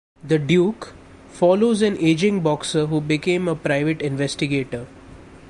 "The 0.23 0.39
Duke" 0.39 0.93
follows 1.27 1.83
an 1.83 1.95
aging 1.99 2.39
boxer 2.39 2.87
who 2.87 3.01
became 3.01 3.47
a 3.47 3.53
private 3.55 4.01
investigator. 4.01 4.87